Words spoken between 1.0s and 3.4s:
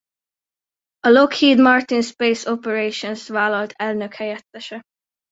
A Lockheed Martin Space Operations